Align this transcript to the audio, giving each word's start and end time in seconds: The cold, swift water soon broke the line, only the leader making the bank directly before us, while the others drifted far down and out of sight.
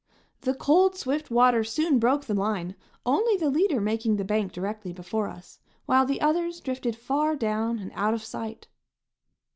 The 0.39 0.55
cold, 0.55 0.97
swift 0.97 1.29
water 1.29 1.63
soon 1.63 1.99
broke 1.99 2.25
the 2.25 2.33
line, 2.33 2.73
only 3.05 3.37
the 3.37 3.51
leader 3.51 3.79
making 3.79 4.15
the 4.15 4.23
bank 4.23 4.51
directly 4.51 4.93
before 4.93 5.27
us, 5.27 5.59
while 5.85 6.07
the 6.07 6.21
others 6.21 6.59
drifted 6.59 6.95
far 6.95 7.35
down 7.35 7.77
and 7.77 7.91
out 7.93 8.15
of 8.15 8.23
sight. 8.23 8.67